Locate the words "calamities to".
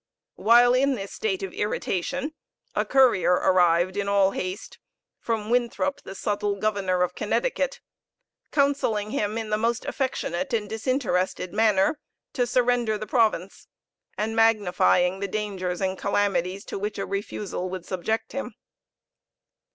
15.99-16.79